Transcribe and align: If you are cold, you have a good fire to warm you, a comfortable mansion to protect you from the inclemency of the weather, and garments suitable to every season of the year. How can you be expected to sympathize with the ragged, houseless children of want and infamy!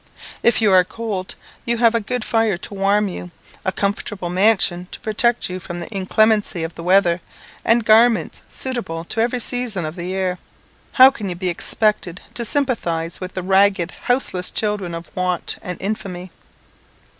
If 0.41 0.63
you 0.63 0.71
are 0.71 0.83
cold, 0.83 1.35
you 1.63 1.77
have 1.77 1.93
a 1.93 1.99
good 2.01 2.25
fire 2.25 2.57
to 2.57 2.73
warm 2.73 3.07
you, 3.07 3.29
a 3.63 3.71
comfortable 3.71 4.31
mansion 4.31 4.87
to 4.89 4.99
protect 4.99 5.47
you 5.47 5.59
from 5.59 5.77
the 5.77 5.95
inclemency 5.95 6.63
of 6.63 6.73
the 6.73 6.81
weather, 6.81 7.21
and 7.63 7.85
garments 7.85 8.41
suitable 8.49 9.03
to 9.05 9.19
every 9.21 9.39
season 9.39 9.85
of 9.85 9.93
the 9.95 10.07
year. 10.07 10.39
How 10.93 11.11
can 11.11 11.29
you 11.29 11.35
be 11.35 11.49
expected 11.49 12.19
to 12.33 12.43
sympathize 12.43 13.19
with 13.21 13.35
the 13.35 13.43
ragged, 13.43 13.91
houseless 14.05 14.49
children 14.49 14.95
of 14.95 15.15
want 15.15 15.57
and 15.61 15.79
infamy! 15.79 16.31